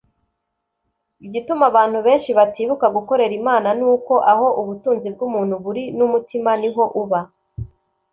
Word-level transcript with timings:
Igituma 1.25 1.63
abantu 1.71 1.97
benshi 2.07 2.29
batibuka 2.37 2.85
gukorera 2.95 3.33
Imana 3.41 3.67
ni 3.79 3.85
uko 3.93 4.13
aho 4.31 4.47
ubutunzi 4.61 5.07
bw’umuntu 5.15 5.55
buri 5.63 5.83
n’umutima 5.97 6.51
ni 6.61 6.69
ho 6.75 6.83
uba 7.01 7.21